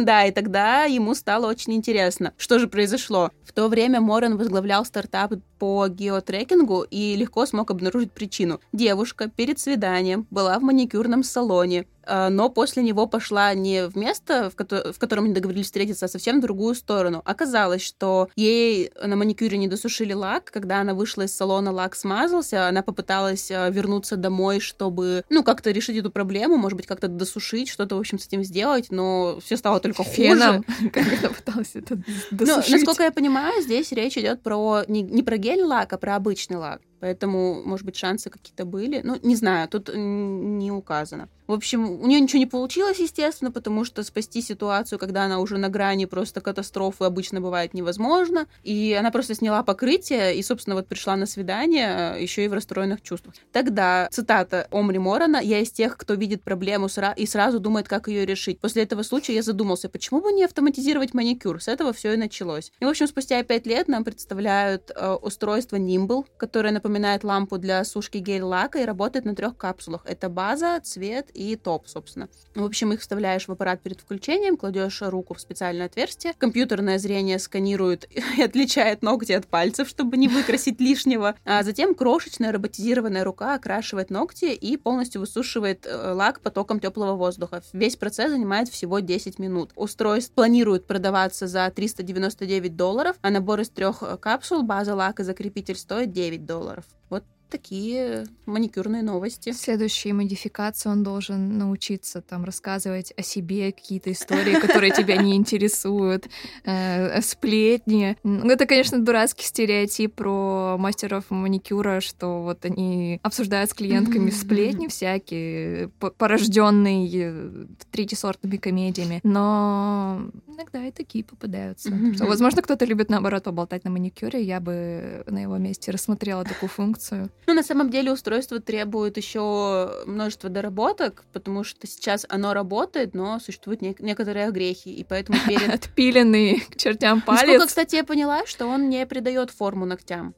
Да, 0.00 0.24
и 0.24 0.30
тогда 0.30 0.84
ему 0.84 1.14
стало 1.14 1.46
очень 1.46 1.74
интересно, 1.74 2.32
что 2.36 2.58
же 2.58 2.68
произошло. 2.68 3.30
В 3.44 3.52
то 3.52 3.68
время 3.68 4.00
Моран 4.00 4.36
возглавлял 4.36 4.84
стартап 4.84 5.34
по 5.58 5.88
геотрекингу 5.88 6.82
и 6.82 7.14
легко 7.16 7.44
смог 7.46 7.70
обнаружить 7.70 8.12
причину. 8.12 8.60
Девушка 8.72 9.28
перед 9.28 9.58
свиданием 9.58 10.26
была 10.30 10.58
в 10.58 10.62
маникюрном 10.62 11.22
салоне, 11.22 11.86
но 12.08 12.48
после 12.48 12.82
него 12.82 13.06
пошла 13.06 13.52
не 13.54 13.86
в 13.88 13.96
место, 13.96 14.50
в, 14.50 14.56
ко- 14.56 14.92
в 14.92 14.98
котором 14.98 15.24
они 15.24 15.34
договорились 15.34 15.66
встретиться, 15.66 16.06
а 16.06 16.08
совсем 16.08 16.38
в 16.38 16.42
другую 16.42 16.74
сторону. 16.74 17.22
Оказалось, 17.24 17.82
что 17.82 18.28
ей 18.36 18.90
на 19.02 19.16
маникюре 19.16 19.58
не 19.58 19.68
досушили 19.68 20.12
лак. 20.12 20.50
Когда 20.50 20.80
она 20.80 20.94
вышла 20.94 21.22
из 21.22 21.34
салона, 21.34 21.70
лак 21.72 21.94
смазался. 21.94 22.68
Она 22.68 22.82
попыталась 22.82 23.50
а, 23.50 23.68
вернуться 23.70 24.16
домой, 24.16 24.60
чтобы, 24.60 25.24
ну, 25.30 25.42
как-то 25.44 25.70
решить 25.70 25.96
эту 25.96 26.10
проблему, 26.10 26.56
может 26.56 26.76
быть, 26.76 26.86
как-то 26.86 27.08
досушить, 27.08 27.68
что-то, 27.68 27.96
в 27.96 27.98
общем, 28.00 28.18
с 28.18 28.26
этим 28.26 28.42
сделать, 28.44 28.86
но 28.90 29.38
все 29.44 29.56
стало 29.56 29.80
только 29.80 30.02
Феном. 30.04 30.64
хуже. 30.64 30.90
Как 30.92 31.06
она 31.06 31.28
пыталась 31.30 31.70
это 31.74 31.96
Ну, 32.30 32.36
досушить. 32.38 32.72
насколько 32.72 33.02
я 33.02 33.10
понимаю, 33.12 33.62
здесь 33.62 33.92
речь 33.92 34.16
идет 34.16 34.42
про 34.42 34.84
не, 34.88 35.02
не 35.02 35.22
про 35.22 35.36
гель-лак, 35.36 35.92
а 35.92 35.98
про 35.98 36.16
обычный 36.16 36.56
лак. 36.56 36.80
Поэтому, 37.00 37.62
может 37.64 37.86
быть, 37.86 37.96
шансы 37.96 38.28
какие-то 38.28 38.64
были. 38.64 39.00
Ну, 39.04 39.16
не 39.22 39.36
знаю, 39.36 39.68
тут 39.68 39.88
не 39.94 40.72
указано. 40.72 41.28
В 41.48 41.52
общем, 41.52 41.90
у 42.02 42.06
нее 42.06 42.20
ничего 42.20 42.38
не 42.38 42.46
получилось, 42.46 42.98
естественно, 42.98 43.50
потому 43.50 43.84
что 43.86 44.02
спасти 44.02 44.42
ситуацию, 44.42 44.98
когда 44.98 45.24
она 45.24 45.38
уже 45.40 45.56
на 45.56 45.70
грани 45.70 46.04
просто 46.04 46.42
катастрофы, 46.42 47.04
обычно 47.04 47.40
бывает 47.40 47.72
невозможно. 47.72 48.46
И 48.62 48.92
она 48.92 49.10
просто 49.10 49.34
сняла 49.34 49.62
покрытие 49.62 50.36
и, 50.36 50.42
собственно, 50.42 50.76
вот 50.76 50.86
пришла 50.86 51.16
на 51.16 51.24
свидание 51.24 52.22
еще 52.22 52.44
и 52.44 52.48
в 52.48 52.52
расстроенных 52.52 53.00
чувствах. 53.00 53.34
Тогда, 53.50 54.08
цитата 54.10 54.68
Омри 54.70 54.98
Морана, 54.98 55.38
«Я 55.38 55.60
из 55.60 55.70
тех, 55.70 55.96
кто 55.96 56.14
видит 56.14 56.42
проблему 56.42 56.86
сра- 56.86 57.14
и 57.16 57.24
сразу 57.24 57.60
думает, 57.60 57.88
как 57.88 58.08
ее 58.08 58.26
решить. 58.26 58.60
После 58.60 58.82
этого 58.82 59.02
случая 59.02 59.34
я 59.34 59.42
задумался, 59.42 59.88
почему 59.88 60.20
бы 60.20 60.32
не 60.32 60.44
автоматизировать 60.44 61.14
маникюр? 61.14 61.62
С 61.62 61.68
этого 61.68 61.94
все 61.94 62.12
и 62.12 62.16
началось. 62.18 62.72
И, 62.78 62.84
в 62.84 62.88
общем, 62.88 63.06
спустя 63.06 63.42
пять 63.42 63.66
лет 63.66 63.88
нам 63.88 64.04
представляют 64.04 64.90
э, 64.94 65.12
устройство 65.12 65.76
Nimble, 65.76 66.26
которое 66.36 66.72
напоминает 66.72 67.24
лампу 67.24 67.56
для 67.56 67.82
сушки 67.84 68.18
гель-лака 68.18 68.80
и 68.80 68.84
работает 68.84 69.24
на 69.24 69.34
трех 69.34 69.56
капсулах. 69.56 70.02
Это 70.04 70.28
база, 70.28 70.78
цвет 70.82 71.30
и 71.38 71.56
топ, 71.56 71.86
собственно. 71.86 72.28
В 72.54 72.64
общем, 72.64 72.92
их 72.92 73.00
вставляешь 73.00 73.46
в 73.46 73.52
аппарат 73.52 73.80
перед 73.80 74.00
включением, 74.00 74.56
кладешь 74.56 75.00
руку 75.02 75.34
в 75.34 75.40
специальное 75.40 75.86
отверстие, 75.86 76.34
компьютерное 76.36 76.98
зрение 76.98 77.38
сканирует 77.38 78.08
и 78.36 78.42
отличает 78.42 79.02
ногти 79.02 79.32
от 79.32 79.46
пальцев, 79.46 79.88
чтобы 79.88 80.16
не 80.16 80.28
выкрасить 80.28 80.80
лишнего, 80.80 81.36
а 81.44 81.62
затем 81.62 81.94
крошечная 81.94 82.52
роботизированная 82.52 83.24
рука 83.24 83.54
окрашивает 83.54 84.10
ногти 84.10 84.46
и 84.46 84.76
полностью 84.76 85.20
высушивает 85.20 85.86
э, 85.86 86.12
лак 86.12 86.40
потоком 86.40 86.80
теплого 86.80 87.14
воздуха. 87.14 87.62
Весь 87.72 87.96
процесс 87.96 88.32
занимает 88.32 88.68
всего 88.68 88.98
10 88.98 89.38
минут. 89.38 89.70
Устройство 89.76 90.34
планирует 90.34 90.86
продаваться 90.86 91.46
за 91.46 91.70
399 91.70 92.76
долларов, 92.76 93.16
а 93.22 93.30
набор 93.30 93.60
из 93.60 93.70
трех 93.70 94.02
капсул, 94.20 94.62
база 94.62 94.94
лака, 94.94 95.24
закрепитель 95.24 95.76
стоит 95.76 96.12
9 96.12 96.44
долларов. 96.44 96.84
Вот 97.10 97.24
такие 97.48 98.26
маникюрные 98.46 99.02
новости. 99.02 99.52
Следующей 99.52 100.12
модификации 100.12 100.88
он 100.88 101.02
должен 101.02 101.58
научиться 101.58 102.20
там 102.20 102.44
рассказывать 102.44 103.12
о 103.16 103.22
себе 103.22 103.72
какие-то 103.72 104.12
истории, 104.12 104.60
которые 104.60 104.92
тебя 104.92 105.16
не 105.16 105.36
интересуют, 105.36 106.28
э, 106.64 107.20
сплетни. 107.22 108.16
Ну, 108.22 108.50
Это, 108.50 108.66
конечно, 108.66 108.98
дурацкий 108.98 109.44
стереотип 109.44 110.14
про 110.14 110.76
мастеров 110.78 111.24
маникюра, 111.30 112.00
что 112.00 112.42
вот 112.42 112.64
они 112.64 113.20
обсуждают 113.22 113.70
с 113.70 113.74
клиентками 113.74 114.30
сплетни 114.30 114.88
всякие, 114.88 115.88
порожденные 115.88 117.08
э, 117.12 117.66
третьесортными 117.90 118.56
комедиями. 118.56 119.20
Но 119.22 120.30
иногда 120.46 120.86
и 120.86 120.90
такие 120.90 121.24
попадаются. 121.24 121.90
Возможно, 122.20 122.62
кто-то 122.62 122.84
любит, 122.84 123.10
наоборот, 123.10 123.44
поболтать 123.44 123.84
на 123.84 123.90
маникюре. 123.90 124.42
Я 124.42 124.60
бы 124.60 125.24
на 125.26 125.38
его 125.42 125.56
месте 125.58 125.90
рассмотрела 125.90 126.44
такую 126.44 126.68
функцию. 126.68 127.30
Ну, 127.46 127.54
на 127.54 127.62
самом 127.62 127.88
деле, 127.88 128.12
устройство 128.12 128.60
требует 128.60 129.16
еще 129.16 130.02
множество 130.06 130.50
доработок, 130.50 131.24
потому 131.32 131.64
что 131.64 131.86
сейчас 131.86 132.26
оно 132.28 132.52
работает, 132.52 133.14
но 133.14 133.40
существуют 133.40 133.80
нек- 133.80 134.02
некоторые 134.02 134.48
огрехи, 134.48 134.88
и 134.88 135.02
поэтому 135.02 135.38
перед... 135.48 135.72
Отпиленный 135.72 136.60
к 136.60 136.76
чертям 136.76 137.22
Насколько, 137.26 137.46
палец. 137.46 137.66
кстати, 137.66 137.96
я 137.96 138.04
поняла, 138.04 138.44
что 138.44 138.66
он 138.66 138.90
не 138.90 139.06
придает 139.06 139.50
форму 139.50 139.86
ногтям. 139.86 140.34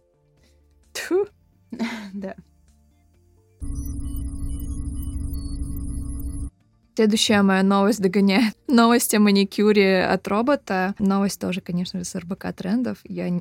Тьфу. 0.92 1.26
Да. 2.12 2.34
Следующая 6.96 7.40
моя 7.42 7.62
новость 7.62 8.02
догоняет 8.02 8.54
новость 8.68 9.14
о 9.14 9.20
маникюре 9.20 10.04
от 10.04 10.28
робота. 10.28 10.94
Новость 10.98 11.40
тоже, 11.40 11.60
конечно 11.60 11.98
же, 11.98 12.04
с 12.04 12.14
РБК 12.14 12.52
трендов. 12.54 12.98
Я 13.04 13.40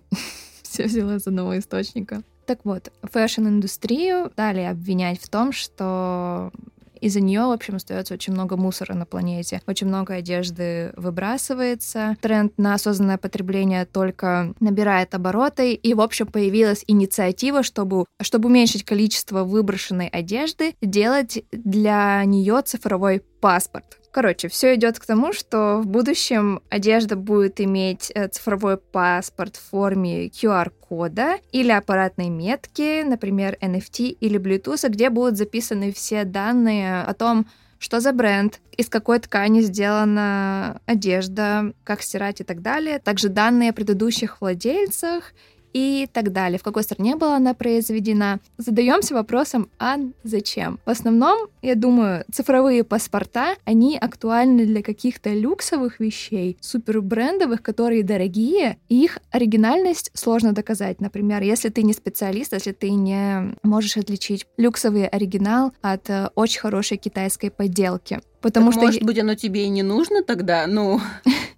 все 0.61 0.85
взяла 0.85 1.15
из 1.15 1.27
одного 1.27 1.57
источника. 1.59 2.21
Так 2.49 2.61
вот, 2.63 2.91
фэшн-индустрию 3.03 4.31
стали 4.35 4.61
обвинять 4.61 5.21
в 5.21 5.29
том, 5.29 5.51
что 5.51 6.51
из-за 6.99 7.21
нее, 7.21 7.41
в 7.41 7.51
общем, 7.51 7.75
остается 7.75 8.15
очень 8.15 8.33
много 8.33 8.57
мусора 8.57 8.95
на 8.95 9.05
планете. 9.05 9.61
Очень 9.67 9.85
много 9.85 10.15
одежды 10.15 10.91
выбрасывается. 10.97 12.17
Тренд 12.21 12.57
на 12.57 12.73
осознанное 12.73 13.19
потребление 13.19 13.85
только 13.85 14.55
набирает 14.59 15.13
обороты. 15.13 15.73
И, 15.75 15.93
в 15.93 16.01
общем, 16.01 16.25
появилась 16.25 16.83
инициатива, 16.87 17.61
чтобы, 17.61 18.05
чтобы 18.19 18.49
уменьшить 18.49 18.83
количество 18.83 19.43
выброшенной 19.43 20.07
одежды, 20.07 20.73
делать 20.81 21.43
для 21.51 22.25
нее 22.25 22.63
цифровой 22.65 23.21
паспорт. 23.39 23.99
Короче, 24.11 24.47
все 24.47 24.75
идет 24.75 24.97
к 24.97 25.05
тому, 25.05 25.33
что 25.33 25.81
в 25.81 25.85
будущем 25.85 26.61
одежда 26.69 27.15
будет 27.15 27.61
иметь 27.61 28.11
э, 28.15 28.27
цифровой 28.27 28.77
паспорт 28.77 29.55
в 29.55 29.69
форме 29.69 30.27
QR-кода 30.27 31.37
или 31.51 31.71
аппаратной 31.71 32.29
метки, 32.29 33.03
например, 33.03 33.57
NFT 33.61 34.17
или 34.19 34.39
Bluetooth, 34.39 34.89
где 34.89 35.11
будут 35.11 35.37
записаны 35.37 35.93
все 35.93 36.23
данные 36.23 37.03
о 37.03 37.13
том, 37.13 37.45
что 37.77 37.99
за 37.99 38.11
бренд, 38.11 38.59
из 38.77 38.89
какой 38.89 39.19
ткани 39.19 39.61
сделана 39.61 40.81
одежда, 40.85 41.73
как 41.83 42.01
стирать 42.01 42.41
и 42.41 42.43
так 42.43 42.61
далее. 42.61 42.99
Также 42.99 43.29
данные 43.29 43.69
о 43.69 43.73
предыдущих 43.73 44.41
владельцах 44.41 45.33
и 45.73 46.07
так 46.11 46.31
далее, 46.31 46.59
в 46.59 46.63
какой 46.63 46.83
стране 46.83 47.15
была 47.15 47.35
она 47.35 47.53
произведена. 47.53 48.39
Задаемся 48.57 49.13
вопросом, 49.13 49.69
а 49.79 49.97
зачем? 50.23 50.79
В 50.85 50.89
основном, 50.89 51.47
я 51.61 51.75
думаю, 51.75 52.25
цифровые 52.31 52.83
паспорта, 52.83 53.55
они 53.65 53.97
актуальны 53.97 54.65
для 54.65 54.81
каких-то 54.81 55.33
люксовых 55.33 55.99
вещей, 55.99 56.57
супербрендовых, 56.61 57.61
которые 57.61 58.03
дорогие, 58.03 58.77
и 58.89 59.03
их 59.03 59.19
оригинальность 59.31 60.11
сложно 60.13 60.53
доказать. 60.53 61.01
Например, 61.01 61.41
если 61.41 61.69
ты 61.69 61.83
не 61.83 61.93
специалист, 61.93 62.53
если 62.53 62.71
ты 62.71 62.91
не 62.91 63.55
можешь 63.63 63.97
отличить 63.97 64.45
люксовый 64.57 65.07
оригинал 65.07 65.71
от 65.81 66.09
э, 66.09 66.29
очень 66.35 66.59
хорошей 66.59 66.97
китайской 66.97 67.49
подделки. 67.49 68.19
Потому 68.41 68.67
Так, 68.67 68.73
что 68.73 68.85
может 68.85 69.03
быть, 69.03 69.19
оно 69.19 69.35
тебе 69.35 69.65
и 69.65 69.69
не 69.69 69.83
нужно 69.83 70.23
тогда? 70.23 70.65
Ну, 70.67 71.01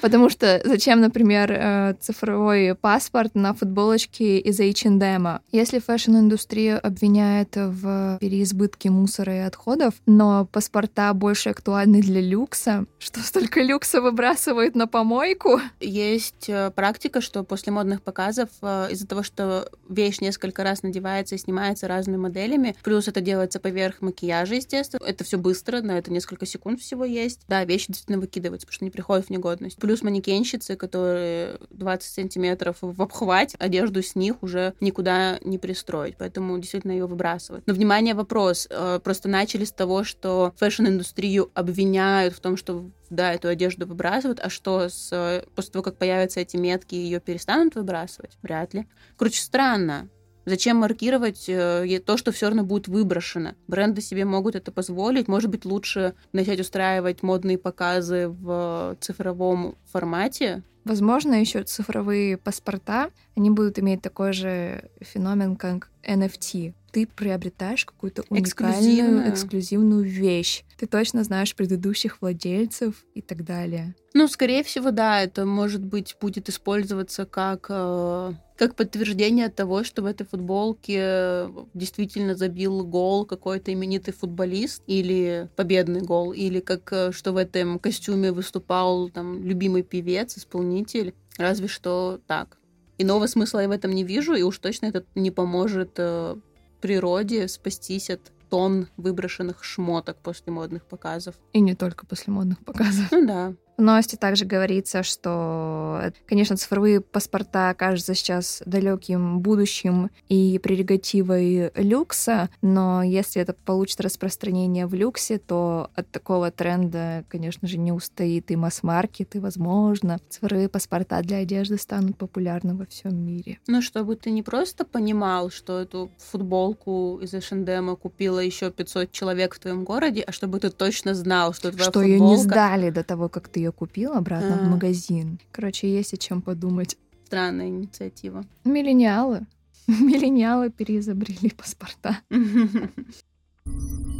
Потому 0.00 0.30
что 0.30 0.60
зачем, 0.64 1.00
например, 1.00 1.52
э, 1.52 1.94
цифровой 2.00 2.74
паспорт 2.74 3.34
на 3.34 3.54
футболочке 3.54 4.38
из 4.38 4.60
H&M? 4.60 5.40
Если 5.52 5.78
фэшн-индустрию 5.78 6.84
обвиняют 6.84 7.50
в 7.54 8.18
переизбытке 8.20 8.90
мусора 8.90 9.36
и 9.36 9.40
отходов, 9.40 9.94
но 10.06 10.46
паспорта 10.46 11.12
больше 11.14 11.50
актуальны 11.50 12.00
для 12.00 12.20
люкса, 12.20 12.86
что 12.98 13.20
столько 13.20 13.62
люкса 13.62 14.00
выбрасывают 14.00 14.74
на 14.74 14.86
помойку? 14.86 15.60
есть 15.80 16.48
э, 16.48 16.70
практика, 16.70 17.20
что 17.20 17.42
после 17.44 17.72
модных 17.72 18.02
показов 18.02 18.48
э, 18.62 18.88
из-за 18.92 19.06
того, 19.06 19.22
что 19.22 19.70
вещь 19.88 20.20
несколько 20.20 20.62
раз 20.62 20.82
надевается 20.82 21.34
и 21.34 21.38
снимается 21.38 21.88
разными 21.88 22.16
моделями, 22.16 22.76
плюс 22.82 23.08
это 23.08 23.20
делается 23.20 23.60
поверх 23.60 24.00
макияжа, 24.00 24.54
естественно, 24.54 25.04
это 25.04 25.24
все 25.24 25.38
быстро, 25.38 25.80
на 25.80 25.98
это 25.98 26.12
несколько 26.12 26.46
секунд 26.46 26.80
всего 26.80 27.04
есть. 27.04 27.40
Да, 27.48 27.64
вещи 27.64 27.86
действительно 27.88 28.18
выкидываются, 28.18 28.66
потому 28.66 28.74
что 28.74 28.84
они 28.84 28.90
приходят 28.90 29.26
в 29.26 29.30
негодность. 29.60 29.78
Плюс 29.78 30.02
манекенщицы, 30.02 30.76
которые 30.76 31.58
20 31.70 32.12
сантиметров 32.12 32.78
в 32.80 33.00
обхвате, 33.00 33.56
одежду 33.58 34.02
с 34.02 34.14
них 34.14 34.42
уже 34.42 34.74
никуда 34.80 35.38
не 35.42 35.58
пристроить, 35.58 36.16
поэтому 36.18 36.58
действительно 36.58 36.92
ее 36.92 37.06
выбрасывают. 37.06 37.66
Но, 37.66 37.74
внимание, 37.74 38.14
вопрос. 38.14 38.66
э, 38.70 39.00
Просто 39.02 39.28
начали 39.28 39.64
с 39.64 39.72
того, 39.72 40.04
что 40.04 40.52
фэшн-индустрию 40.56 41.50
обвиняют 41.54 42.34
в 42.34 42.40
том, 42.40 42.56
что 42.56 42.90
да, 43.10 43.32
эту 43.32 43.48
одежду 43.48 43.86
выбрасывают, 43.86 44.40
а 44.40 44.50
что 44.50 44.88
с, 44.88 45.10
э, 45.12 45.44
после 45.54 45.72
того, 45.72 45.82
как 45.82 45.96
появятся 45.96 46.40
эти 46.40 46.56
метки, 46.56 46.94
ее 46.94 47.20
перестанут 47.20 47.74
выбрасывать? 47.74 48.38
Вряд 48.42 48.74
ли. 48.74 48.86
Короче, 49.16 49.40
странно. 49.40 50.08
Зачем 50.50 50.78
маркировать 50.78 51.44
э, 51.48 52.02
то, 52.04 52.16
что 52.16 52.32
все 52.32 52.46
равно 52.46 52.64
будет 52.64 52.88
выброшено? 52.88 53.54
Бренды 53.68 54.00
себе 54.00 54.24
могут 54.24 54.56
это 54.56 54.72
позволить. 54.72 55.28
Может 55.28 55.48
быть, 55.48 55.64
лучше 55.64 56.14
начать 56.32 56.58
устраивать 56.58 57.22
модные 57.22 57.56
показы 57.56 58.26
в 58.26 58.96
цифровом 59.00 59.76
формате, 59.92 60.64
Возможно, 60.82 61.34
еще 61.34 61.62
цифровые 61.62 62.38
паспорта, 62.38 63.10
они 63.36 63.50
будут 63.50 63.78
иметь 63.78 64.00
такой 64.00 64.32
же 64.32 64.88
феномен, 65.02 65.56
как 65.56 65.90
NFT. 66.02 66.72
Ты 66.92 67.06
приобретаешь 67.06 67.84
какую-то 67.84 68.24
уникальную, 68.28 69.30
эксклюзивную 69.30 70.02
вещь. 70.02 70.64
Ты 70.76 70.86
точно 70.86 71.24
знаешь 71.24 71.54
предыдущих 71.54 72.20
владельцев 72.20 73.04
и 73.14 73.22
так 73.22 73.44
далее. 73.44 73.94
Ну, 74.12 74.26
скорее 74.26 74.64
всего, 74.64 74.90
да, 74.90 75.22
это 75.22 75.46
может 75.46 75.84
быть 75.84 76.16
будет 76.20 76.48
использоваться 76.48 77.26
как 77.26 77.66
э, 77.68 78.32
как 78.56 78.74
подтверждение 78.74 79.48
того, 79.48 79.84
что 79.84 80.02
в 80.02 80.06
этой 80.06 80.26
футболке 80.26 81.48
действительно 81.74 82.34
забил 82.34 82.84
гол 82.84 83.24
какой-то 83.24 83.72
именитый 83.72 84.12
футболист 84.12 84.82
или 84.86 85.48
победный 85.54 86.02
гол, 86.02 86.32
или 86.32 86.60
как 86.60 86.92
э, 86.92 87.12
что 87.12 87.32
в 87.32 87.36
этом 87.36 87.78
костюме 87.78 88.32
выступал 88.32 89.10
там 89.10 89.44
любимый 89.44 89.82
певец, 89.82 90.36
исполнитель. 90.36 91.14
Разве 91.38 91.68
что 91.68 92.20
так. 92.26 92.58
Иного 92.98 93.26
смысла 93.28 93.60
я 93.60 93.68
в 93.68 93.70
этом 93.70 93.92
не 93.92 94.04
вижу, 94.04 94.34
и 94.34 94.42
уж 94.42 94.58
точно 94.58 94.86
это 94.86 95.04
не 95.14 95.30
поможет 95.30 95.92
э, 95.96 96.36
природе 96.80 97.48
спастись 97.48 98.10
от 98.10 98.20
тонн 98.50 98.88
выброшенных 98.96 99.64
шмоток 99.64 100.16
после 100.18 100.52
модных 100.52 100.84
показов. 100.84 101.36
И 101.52 101.60
не 101.60 101.74
только 101.74 102.04
после 102.04 102.32
модных 102.32 102.58
показов. 102.64 103.06
Ну 103.12 103.26
да. 103.26 103.54
В 103.80 103.82
новости 103.82 104.14
также 104.14 104.44
говорится, 104.44 105.02
что, 105.02 106.12
конечно, 106.26 106.54
цифровые 106.58 107.00
паспорта 107.00 107.72
кажутся 107.72 108.14
сейчас 108.14 108.62
далеким 108.66 109.40
будущим 109.40 110.10
и 110.28 110.60
прерогативой 110.62 111.72
люкса, 111.74 112.50
но 112.60 113.02
если 113.02 113.40
это 113.40 113.54
получит 113.54 114.02
распространение 114.02 114.86
в 114.86 114.92
люксе, 114.92 115.38
то 115.38 115.88
от 115.94 116.10
такого 116.10 116.50
тренда, 116.50 117.24
конечно 117.30 117.66
же, 117.66 117.78
не 117.78 117.90
устоит 117.90 118.50
и 118.50 118.56
масс-маркет, 118.56 119.34
и, 119.36 119.38
возможно, 119.38 120.18
цифровые 120.28 120.68
паспорта 120.68 121.22
для 121.22 121.38
одежды 121.38 121.78
станут 121.78 122.18
популярны 122.18 122.74
во 122.74 122.84
всем 122.84 123.16
мире. 123.16 123.60
Ну, 123.66 123.80
чтобы 123.80 124.16
ты 124.16 124.30
не 124.30 124.42
просто 124.42 124.84
понимал, 124.84 125.48
что 125.48 125.80
эту 125.80 126.10
футболку 126.18 127.18
из 127.22 127.32
H&M 127.32 127.96
купила 127.96 128.40
еще 128.40 128.70
500 128.70 129.10
человек 129.10 129.54
в 129.54 129.58
твоем 129.58 129.84
городе, 129.84 130.20
а 130.20 130.32
чтобы 130.32 130.60
ты 130.60 130.68
точно 130.68 131.14
знал, 131.14 131.54
что 131.54 131.70
твоя 131.70 131.84
что 131.84 132.00
футболка... 132.00 132.08
ее 132.10 132.20
не 132.20 132.36
сдали 132.36 132.90
до 132.90 133.02
того, 133.04 133.30
как 133.30 133.48
ты 133.48 133.60
ее 133.60 133.69
купил 133.72 134.12
обратно 134.12 134.56
а. 134.56 134.58
в 134.58 134.70
магазин. 134.70 135.38
Короче, 135.52 135.92
есть 135.92 136.14
о 136.14 136.16
чем 136.16 136.42
подумать. 136.42 136.96
Странная 137.26 137.68
инициатива. 137.68 138.44
Миллениалы. 138.64 139.46
Миллениалы 139.86 140.70
переизобрели 140.70 141.50
паспорта. 141.50 142.18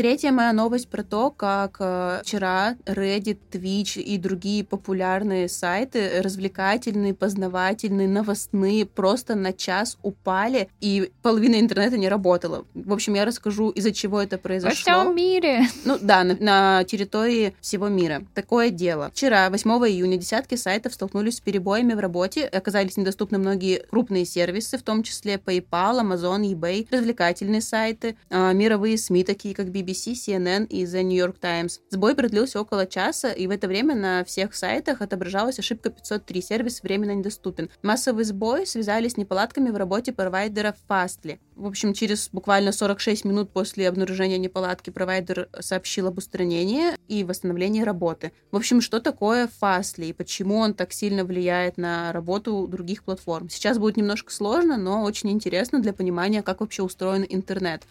Третья 0.00 0.32
моя 0.32 0.54
новость 0.54 0.88
про 0.88 1.02
то, 1.02 1.30
как 1.30 1.76
э, 1.78 2.22
вчера 2.24 2.74
Reddit, 2.86 3.36
Twitch 3.50 4.00
и 4.00 4.16
другие 4.16 4.64
популярные 4.64 5.46
сайты, 5.46 6.22
развлекательные, 6.22 7.12
познавательные, 7.12 8.08
новостные, 8.08 8.86
просто 8.86 9.34
на 9.34 9.52
час 9.52 9.98
упали, 10.02 10.70
и 10.80 11.12
половина 11.20 11.60
интернета 11.60 11.98
не 11.98 12.08
работала. 12.08 12.64
В 12.72 12.94
общем, 12.94 13.12
я 13.12 13.26
расскажу, 13.26 13.68
из-за 13.68 13.92
чего 13.92 14.22
это 14.22 14.38
произошло. 14.38 14.70
Во 14.70 15.02
всем 15.02 15.16
мире. 15.16 15.66
Ну 15.84 15.98
да, 16.00 16.24
на, 16.24 16.34
на 16.40 16.84
территории 16.84 17.54
всего 17.60 17.88
мира. 17.88 18.22
Такое 18.34 18.70
дело. 18.70 19.10
Вчера, 19.12 19.50
8 19.50 19.70
июня, 19.86 20.16
десятки 20.16 20.54
сайтов 20.54 20.94
столкнулись 20.94 21.36
с 21.36 21.40
перебоями 21.40 21.92
в 21.92 21.98
работе, 21.98 22.46
оказались 22.46 22.96
недоступны 22.96 23.36
многие 23.36 23.84
крупные 23.90 24.24
сервисы, 24.24 24.78
в 24.78 24.82
том 24.82 25.02
числе 25.02 25.34
PayPal, 25.34 26.00
Amazon, 26.00 26.40
eBay, 26.50 26.88
развлекательные 26.90 27.60
сайты, 27.60 28.16
э, 28.30 28.54
мировые 28.54 28.96
СМИ, 28.96 29.24
такие 29.24 29.54
как 29.54 29.66
BBC, 29.66 29.89
BBC, 29.90 30.12
CNN 30.12 30.66
и 30.66 30.84
The 30.84 31.02
New 31.02 31.16
York 31.16 31.38
Times. 31.38 31.80
Сбой 31.90 32.14
продлился 32.14 32.60
около 32.60 32.86
часа, 32.86 33.32
и 33.32 33.46
в 33.46 33.50
это 33.50 33.66
время 33.68 33.94
на 33.94 34.24
всех 34.24 34.54
сайтах 34.54 35.02
отображалась 35.02 35.58
ошибка 35.58 35.90
503, 35.90 36.42
сервис 36.42 36.82
временно 36.82 37.12
недоступен. 37.12 37.70
Массовый 37.82 38.24
сбой 38.24 38.66
связались 38.66 39.12
с 39.12 39.16
неполадками 39.16 39.70
в 39.70 39.76
работе 39.76 40.12
провайдера 40.12 40.76
Fastly. 40.88 41.38
В 41.56 41.66
общем, 41.66 41.92
через 41.92 42.30
буквально 42.32 42.72
46 42.72 43.24
минут 43.24 43.52
после 43.52 43.88
обнаружения 43.88 44.38
неполадки 44.38 44.90
провайдер 44.90 45.48
сообщил 45.60 46.06
об 46.06 46.18
устранении 46.18 46.96
и 47.08 47.24
восстановлении 47.24 47.82
работы. 47.82 48.32
В 48.50 48.56
общем, 48.56 48.80
что 48.80 49.00
такое 49.00 49.48
Fastly 49.60 50.08
и 50.08 50.12
почему 50.12 50.56
он 50.56 50.74
так 50.74 50.92
сильно 50.92 51.24
влияет 51.24 51.76
на 51.76 52.12
работу 52.12 52.66
других 52.66 53.04
платформ? 53.04 53.50
Сейчас 53.50 53.78
будет 53.78 53.96
немножко 53.96 54.32
сложно, 54.32 54.76
но 54.76 55.02
очень 55.02 55.30
интересно 55.30 55.80
для 55.80 55.92
понимания, 55.92 56.42
как 56.42 56.60
вообще 56.60 56.82
устроен 56.82 57.26
интернет. 57.28 57.82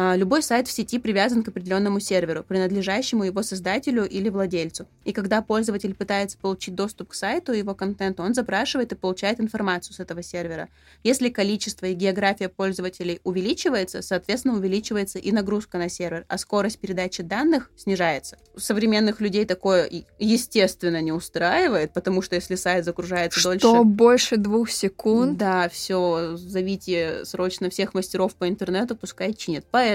А, 0.00 0.14
любой 0.14 0.44
сайт 0.44 0.68
в 0.68 0.70
сети 0.70 1.00
привязан 1.00 1.42
к 1.42 1.48
определенному 1.48 1.98
серверу, 1.98 2.44
принадлежащему 2.44 3.24
его 3.24 3.42
создателю 3.42 4.08
или 4.08 4.28
владельцу. 4.28 4.86
И 5.04 5.12
когда 5.12 5.42
пользователь 5.42 5.92
пытается 5.92 6.38
получить 6.38 6.76
доступ 6.76 7.08
к 7.08 7.14
сайту 7.14 7.52
и 7.52 7.58
его 7.58 7.74
контенту, 7.74 8.22
он 8.22 8.32
запрашивает 8.32 8.92
и 8.92 8.94
получает 8.94 9.40
информацию 9.40 9.94
с 9.94 9.98
этого 9.98 10.22
сервера. 10.22 10.68
Если 11.02 11.30
количество 11.30 11.86
и 11.86 11.94
география 11.94 12.48
пользователей 12.48 13.18
увеличивается, 13.24 14.00
соответственно, 14.00 14.54
увеличивается 14.54 15.18
и 15.18 15.32
нагрузка 15.32 15.78
на 15.78 15.88
сервер, 15.88 16.24
а 16.28 16.38
скорость 16.38 16.78
передачи 16.78 17.24
данных 17.24 17.68
снижается. 17.76 18.38
У 18.54 18.60
современных 18.60 19.20
людей 19.20 19.46
такое, 19.46 19.90
естественно, 20.20 21.00
не 21.00 21.10
устраивает, 21.10 21.92
потому 21.92 22.22
что 22.22 22.36
если 22.36 22.54
сайт 22.54 22.84
загружается 22.84 23.40
что 23.40 23.48
дольше... 23.48 23.66
Что, 23.66 23.82
больше 23.82 24.36
двух 24.36 24.70
секунд? 24.70 25.38
Да, 25.38 25.68
все, 25.68 26.36
зовите 26.36 27.24
срочно 27.24 27.68
всех 27.68 27.94
мастеров 27.94 28.36
по 28.36 28.48
интернету, 28.48 28.94
пускай 28.94 29.34
чинят. 29.34 29.64
Поэтому 29.72 29.87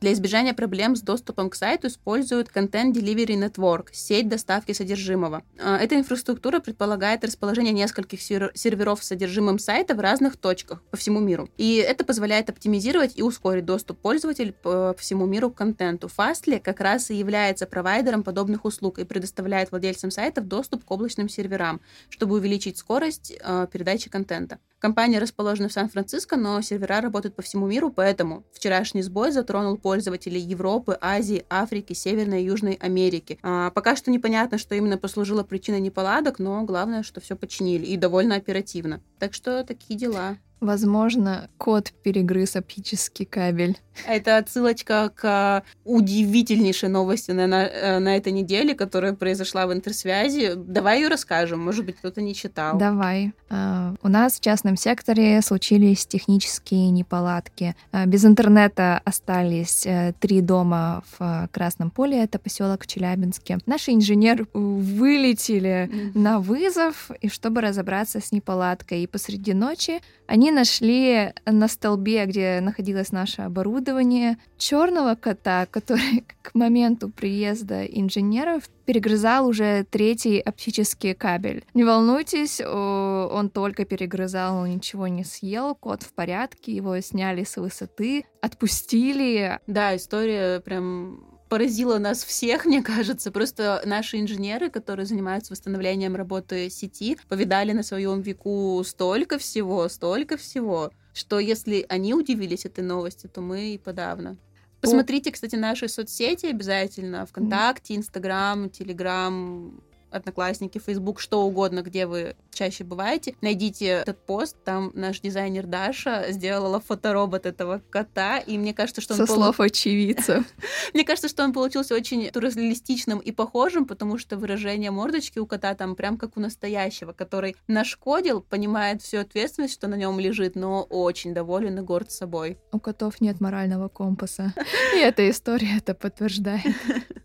для 0.00 0.12
избежания 0.12 0.54
проблем 0.54 0.96
с 0.96 1.02
доступом 1.02 1.50
к 1.50 1.54
сайту 1.54 1.88
используют 1.88 2.48
Content 2.54 2.92
Delivery 2.92 3.36
Network, 3.36 3.88
сеть 3.92 4.28
доставки 4.28 4.72
содержимого. 4.72 5.42
А, 5.58 5.78
эта 5.78 5.96
инфраструктура 5.96 6.60
предполагает 6.60 7.24
расположение 7.24 7.72
нескольких 7.72 8.20
серверов 8.22 9.02
с 9.02 9.08
содержимым 9.08 9.58
сайта 9.58 9.94
в 9.94 10.00
разных 10.00 10.36
точках 10.36 10.82
по 10.90 10.96
всему 10.96 11.20
миру. 11.20 11.48
И 11.56 11.76
это 11.76 12.04
позволяет 12.04 12.50
оптимизировать 12.50 13.12
и 13.16 13.22
ускорить 13.22 13.64
доступ 13.64 13.98
пользователей 13.98 14.52
по 14.52 14.94
всему 14.98 15.26
миру 15.26 15.50
к 15.50 15.56
контенту. 15.56 16.08
Fastly 16.08 16.60
как 16.60 16.80
раз 16.80 17.10
и 17.10 17.16
является 17.16 17.66
провайдером 17.66 18.22
подобных 18.22 18.64
услуг 18.64 18.98
и 18.98 19.04
предоставляет 19.04 19.70
владельцам 19.70 20.10
сайтов 20.10 20.46
доступ 20.46 20.84
к 20.84 20.90
облачным 20.90 21.28
серверам, 21.28 21.80
чтобы 22.08 22.36
увеличить 22.36 22.78
скорость 22.78 23.32
э, 23.40 23.66
передачи 23.72 24.10
контента. 24.10 24.58
Компания 24.80 25.18
расположена 25.18 25.68
в 25.68 25.72
Сан-Франциско, 25.72 26.36
но 26.36 26.62
сервера 26.62 27.02
работают 27.02 27.36
по 27.36 27.42
всему 27.42 27.66
миру, 27.66 27.90
поэтому 27.90 28.44
вчерашний 28.54 29.02
сбой 29.02 29.30
затронул 29.40 29.76
пользователей 29.76 30.40
Европы, 30.40 30.96
Азии, 31.00 31.44
Африки, 31.48 31.92
Северной 31.92 32.42
и 32.42 32.46
Южной 32.46 32.74
Америки. 32.74 33.38
А, 33.42 33.70
пока 33.70 33.96
что 33.96 34.10
непонятно, 34.10 34.58
что 34.58 34.74
именно 34.74 34.98
послужило 34.98 35.42
причиной 35.42 35.80
неполадок, 35.80 36.38
но 36.38 36.62
главное, 36.64 37.02
что 37.02 37.20
все 37.20 37.36
починили 37.36 37.86
и 37.86 37.96
довольно 37.96 38.36
оперативно. 38.36 39.00
Так 39.18 39.34
что 39.34 39.64
такие 39.64 39.98
дела. 39.98 40.36
Возможно, 40.60 41.48
кот 41.58 41.92
перегрыз 42.02 42.56
оптический 42.56 43.24
кабель. 43.24 43.78
Это 44.06 44.38
отсылочка 44.38 45.10
к 45.14 45.62
удивительнейшей 45.84 46.88
новости 46.88 47.32
на, 47.32 47.46
на, 47.46 47.66
э, 47.66 47.98
на 47.98 48.16
этой 48.16 48.32
неделе, 48.32 48.74
которая 48.74 49.14
произошла 49.14 49.66
в 49.66 49.72
интерсвязи. 49.72 50.52
Давай 50.56 51.00
ее 51.00 51.08
расскажем, 51.08 51.60
может 51.60 51.84
быть, 51.84 51.96
кто-то 51.96 52.22
не 52.22 52.34
читал. 52.34 52.78
Давай. 52.78 53.32
Uh, 53.50 53.96
у 54.02 54.08
нас 54.08 54.38
в 54.38 54.40
частном 54.40 54.76
секторе 54.76 55.42
случились 55.42 56.06
технические 56.06 56.90
неполадки. 56.90 57.74
Без 58.06 58.24
интернета 58.24 59.00
остались 59.04 59.86
три 60.20 60.40
дома 60.40 61.02
в 61.18 61.48
Красном 61.52 61.90
поле, 61.90 62.22
это 62.22 62.38
поселок 62.38 62.84
в 62.84 62.86
Челябинске. 62.86 63.58
Наши 63.66 63.92
инженеры 63.92 64.46
вылетели 64.52 65.90
на 66.14 66.38
вызов, 66.38 67.10
и 67.20 67.28
чтобы 67.28 67.60
разобраться 67.60 68.20
с 68.20 68.32
неполадкой. 68.32 69.02
И 69.02 69.06
посреди 69.06 69.52
ночи 69.52 70.00
они 70.26 70.49
нашли 70.50 71.32
на 71.46 71.68
столбе, 71.68 72.26
где 72.26 72.60
находилось 72.60 73.12
наше 73.12 73.42
оборудование, 73.42 74.38
черного 74.58 75.14
кота, 75.14 75.66
который 75.66 76.24
к 76.42 76.54
моменту 76.54 77.10
приезда 77.10 77.84
инженеров 77.84 78.68
перегрызал 78.84 79.46
уже 79.46 79.84
третий 79.88 80.40
оптический 80.40 81.14
кабель. 81.14 81.64
Не 81.74 81.84
волнуйтесь, 81.84 82.60
он 82.60 83.50
только 83.50 83.84
перегрызал, 83.84 84.56
он 84.58 84.70
ничего 84.70 85.06
не 85.06 85.24
съел, 85.24 85.74
кот 85.74 86.02
в 86.02 86.12
порядке, 86.12 86.74
его 86.74 87.00
сняли 87.00 87.44
с 87.44 87.56
высоты, 87.56 88.24
отпустили. 88.40 89.60
Да, 89.66 89.94
история 89.96 90.60
прям 90.60 91.29
поразило 91.50 91.98
нас 91.98 92.24
всех, 92.24 92.64
мне 92.64 92.82
кажется. 92.82 93.30
Просто 93.30 93.82
наши 93.84 94.18
инженеры, 94.18 94.70
которые 94.70 95.04
занимаются 95.04 95.52
восстановлением 95.52 96.16
работы 96.16 96.70
сети, 96.70 97.18
повидали 97.28 97.72
на 97.72 97.82
своем 97.82 98.22
веку 98.22 98.82
столько 98.86 99.36
всего, 99.36 99.86
столько 99.90 100.38
всего, 100.38 100.90
что 101.12 101.38
если 101.38 101.84
они 101.90 102.14
удивились 102.14 102.64
этой 102.64 102.84
новости, 102.84 103.26
то 103.26 103.42
мы 103.42 103.74
и 103.74 103.78
подавно. 103.78 104.38
Посмотрите, 104.80 105.30
кстати, 105.30 105.56
наши 105.56 105.88
соцсети 105.88 106.46
обязательно. 106.46 107.26
ВКонтакте, 107.26 107.96
Инстаграм, 107.96 108.70
Телеграм. 108.70 109.82
Одноклассники, 110.10 110.78
Facebook, 110.78 111.20
что 111.20 111.42
угодно, 111.42 111.82
где 111.82 112.06
вы 112.06 112.36
чаще 112.52 112.84
бываете, 112.84 113.34
найдите 113.40 113.86
этот 113.86 114.18
пост, 114.26 114.56
там 114.64 114.90
наш 114.94 115.20
дизайнер 115.20 115.66
Даша 115.66 116.26
сделала 116.30 116.80
фоторобот 116.80 117.46
этого 117.46 117.82
кота, 117.90 118.38
и 118.38 118.58
мне 118.58 118.74
кажется, 118.74 119.00
что 119.00 119.14
он... 119.14 119.20
Со 119.20 119.26
полу... 119.26 119.44
слов 119.44 119.60
очевидца. 119.60 120.44
Мне 120.94 121.04
кажется, 121.04 121.28
что 121.28 121.44
он 121.44 121.52
получился 121.52 121.94
очень 121.94 122.30
реалистичным 122.34 123.18
и 123.18 123.32
похожим, 123.32 123.86
потому 123.86 124.18
что 124.18 124.36
выражение 124.36 124.90
мордочки 124.90 125.38
у 125.38 125.46
кота 125.46 125.74
там 125.74 125.94
прям 125.94 126.16
как 126.16 126.36
у 126.36 126.40
настоящего, 126.40 127.12
который 127.12 127.56
нашкодил, 127.68 128.40
понимает 128.40 129.02
всю 129.02 129.18
ответственность, 129.18 129.74
что 129.74 129.88
на 129.88 129.94
нем 129.94 130.18
лежит, 130.18 130.56
но 130.56 130.82
очень 130.82 131.34
доволен 131.34 131.78
и 131.78 131.82
горд 131.82 132.10
собой. 132.10 132.58
У 132.72 132.80
котов 132.80 133.20
нет 133.20 133.40
морального 133.40 133.88
компаса. 133.88 134.52
И 134.94 134.98
эта 134.98 135.28
история 135.28 135.78
это 135.78 135.94
подтверждает. 135.94 136.64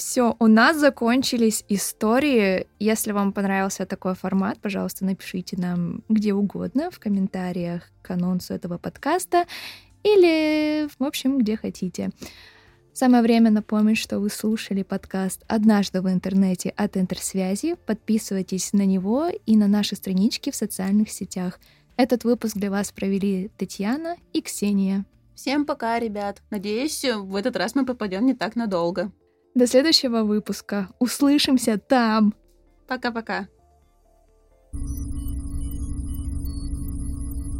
Все, 0.00 0.34
у 0.38 0.46
нас 0.46 0.78
закончились 0.78 1.62
истории. 1.68 2.66
Если 2.78 3.12
вам 3.12 3.34
понравился 3.34 3.84
такой 3.84 4.14
формат, 4.14 4.58
пожалуйста, 4.58 5.04
напишите 5.04 5.58
нам 5.58 6.02
где 6.08 6.32
угодно, 6.32 6.90
в 6.90 6.98
комментариях 6.98 7.82
к 8.00 8.10
анонсу 8.10 8.54
этого 8.54 8.78
подкаста 8.78 9.44
или, 10.02 10.88
в 10.98 11.04
общем, 11.04 11.36
где 11.36 11.58
хотите. 11.58 12.12
Самое 12.94 13.22
время 13.22 13.50
напомнить, 13.50 13.98
что 13.98 14.20
вы 14.20 14.30
слушали 14.30 14.82
подкаст 14.82 15.44
«Однажды 15.48 16.00
в 16.00 16.08
интернете» 16.08 16.70
от 16.70 16.96
Интерсвязи. 16.96 17.74
Подписывайтесь 17.84 18.72
на 18.72 18.86
него 18.86 19.28
и 19.44 19.54
на 19.54 19.68
наши 19.68 19.96
странички 19.96 20.50
в 20.50 20.56
социальных 20.56 21.10
сетях. 21.10 21.60
Этот 21.98 22.24
выпуск 22.24 22.56
для 22.56 22.70
вас 22.70 22.90
провели 22.90 23.50
Татьяна 23.58 24.16
и 24.32 24.40
Ксения. 24.40 25.04
Всем 25.34 25.66
пока, 25.66 25.98
ребят. 25.98 26.40
Надеюсь, 26.48 27.04
в 27.04 27.36
этот 27.36 27.54
раз 27.56 27.74
мы 27.74 27.84
попадем 27.84 28.24
не 28.24 28.32
так 28.32 28.56
надолго. 28.56 29.12
До 29.54 29.66
следующего 29.66 30.22
выпуска. 30.22 30.88
Услышимся 30.98 31.78
там. 31.78 32.34
Пока-пока. 32.86 33.48
thank 34.72 34.98
you 34.98 35.09